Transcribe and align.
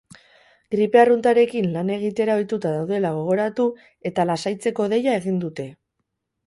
Gripe 0.75 1.01
arruntarekin 1.01 1.67
lan 1.75 1.91
egitera 1.97 2.39
ohituta 2.41 2.73
daudela 2.79 3.13
gogoratu 3.19 3.69
eta 4.13 4.27
lasaitzeko 4.33 4.93
deia 4.97 5.19
egin 5.23 5.41
dute. 5.47 5.73